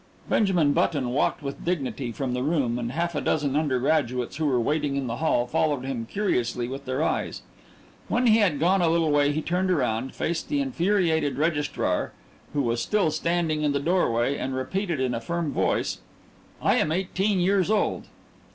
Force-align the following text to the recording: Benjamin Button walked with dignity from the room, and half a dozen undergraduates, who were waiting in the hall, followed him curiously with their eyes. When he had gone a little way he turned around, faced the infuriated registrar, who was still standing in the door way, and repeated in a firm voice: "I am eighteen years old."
Benjamin 0.27 0.73
Button 0.73 1.09
walked 1.11 1.43
with 1.43 1.63
dignity 1.63 2.11
from 2.11 2.33
the 2.33 2.41
room, 2.41 2.79
and 2.79 2.91
half 2.93 3.13
a 3.13 3.21
dozen 3.21 3.55
undergraduates, 3.55 4.37
who 4.37 4.47
were 4.47 4.59
waiting 4.59 4.95
in 4.95 5.05
the 5.05 5.17
hall, 5.17 5.45
followed 5.45 5.85
him 5.85 6.07
curiously 6.09 6.67
with 6.67 6.85
their 6.85 7.03
eyes. 7.03 7.43
When 8.07 8.25
he 8.25 8.39
had 8.39 8.59
gone 8.59 8.81
a 8.81 8.89
little 8.89 9.11
way 9.11 9.31
he 9.31 9.43
turned 9.43 9.69
around, 9.69 10.15
faced 10.15 10.49
the 10.49 10.59
infuriated 10.59 11.37
registrar, 11.37 12.13
who 12.53 12.63
was 12.63 12.81
still 12.81 13.11
standing 13.11 13.61
in 13.61 13.73
the 13.73 13.79
door 13.79 14.11
way, 14.11 14.39
and 14.39 14.55
repeated 14.55 14.99
in 14.99 15.13
a 15.13 15.21
firm 15.21 15.51
voice: 15.51 15.99
"I 16.63 16.77
am 16.77 16.91
eighteen 16.91 17.39
years 17.39 17.69
old." 17.69 18.07